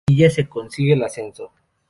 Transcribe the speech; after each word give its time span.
En 0.01 0.15
esta 0.15 0.15
liguilla 0.15 0.29
se 0.35 0.49
consigue 0.49 0.93
el 0.95 1.03
ascenso. 1.03 1.51